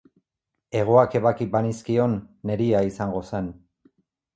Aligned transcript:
Hegoak 0.79 1.19
ebaki 1.21 1.47
banizkion, 1.59 2.19
neria 2.53 2.85
izango 2.93 3.27
zen 3.33 3.57